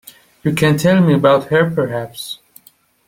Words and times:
You 0.41 0.55
can 0.55 0.79
tell 0.79 0.99
me 0.99 1.13
about 1.13 1.49
her 1.49 1.69
perhaps? 1.69 2.39